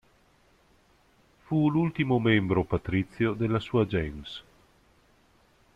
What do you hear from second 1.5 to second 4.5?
l'ultimo membro patrizio della sua gens.